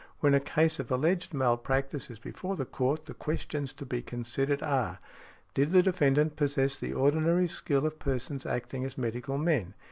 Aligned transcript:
When 0.19 0.33
a 0.33 0.39
case 0.39 0.79
of 0.79 0.89
alleged 0.89 1.31
malpractice 1.31 2.09
is 2.09 2.17
before 2.17 2.55
the 2.55 2.65
court, 2.65 3.05
the 3.05 3.13
questions 3.13 3.71
to 3.73 3.85
be 3.85 4.01
considered 4.01 4.63
are: 4.63 4.97
Did 5.53 5.69
the 5.69 5.83
defendant 5.83 6.35
possess 6.35 6.79
the 6.79 6.91
ordinary 6.95 7.45
skill 7.47 7.85
of 7.85 7.99
persons 7.99 8.43
acting 8.43 8.83
as 8.83 8.97
medical 8.97 9.37
men? 9.37 9.75